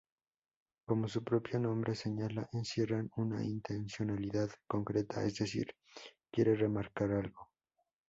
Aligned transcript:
Como 0.87 1.07
su 1.07 1.23
propio 1.23 1.59
nombre 1.59 1.93
señala, 1.93 2.49
encierran 2.53 3.11
una 3.17 3.43
intencionalidad 3.45 4.49
concreta, 4.67 5.23
es 5.23 5.35
decir, 5.35 5.75
quiere 6.31 6.55
remarcar 6.55 7.11
algo. 7.11 7.49